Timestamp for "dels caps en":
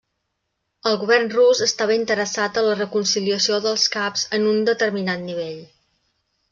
3.69-4.51